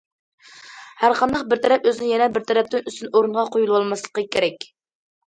ھەر 1.01 1.13
قانداق 1.17 1.43
بىر 1.51 1.59
تەرەپ 1.65 1.83
ئۆزىنى 1.91 2.07
يەنە 2.11 2.27
بىر 2.37 2.45
تەرەپتىن 2.51 2.89
ئۈستۈن 2.91 3.11
ئورۇنغا 3.19 3.43
قويۇۋالماسلىقى 3.57 4.25
كېرەك. 4.37 4.67